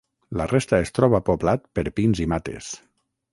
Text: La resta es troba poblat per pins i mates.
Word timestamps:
La 0.39 0.45
resta 0.51 0.79
es 0.85 0.91
troba 0.99 1.19
poblat 1.27 1.67
per 1.79 1.85
pins 2.01 2.23
i 2.25 2.29
mates. 2.35 2.73